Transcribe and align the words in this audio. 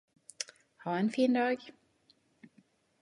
Ha 0.85 0.93
ein 0.95 1.11
fin 1.11 1.35
dag! 1.35 1.59